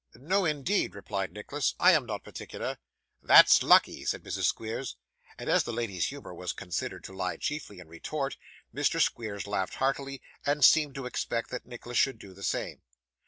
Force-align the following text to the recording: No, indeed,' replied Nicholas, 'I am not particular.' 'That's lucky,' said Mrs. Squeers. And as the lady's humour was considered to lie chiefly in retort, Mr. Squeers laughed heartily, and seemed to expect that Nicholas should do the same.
No, 0.15 0.45
indeed,' 0.45 0.95
replied 0.95 1.31
Nicholas, 1.31 1.75
'I 1.79 1.91
am 1.91 2.05
not 2.07 2.23
particular.' 2.23 2.79
'That's 3.21 3.61
lucky,' 3.61 4.03
said 4.03 4.23
Mrs. 4.23 4.45
Squeers. 4.45 4.95
And 5.37 5.47
as 5.47 5.61
the 5.63 5.71
lady's 5.71 6.07
humour 6.07 6.33
was 6.33 6.53
considered 6.53 7.03
to 7.03 7.13
lie 7.13 7.37
chiefly 7.37 7.77
in 7.79 7.87
retort, 7.87 8.35
Mr. 8.73 8.99
Squeers 8.99 9.45
laughed 9.45 9.75
heartily, 9.75 10.19
and 10.43 10.65
seemed 10.65 10.95
to 10.95 11.05
expect 11.05 11.51
that 11.51 11.67
Nicholas 11.67 11.99
should 11.99 12.17
do 12.17 12.33
the 12.33 12.41
same. 12.41 12.81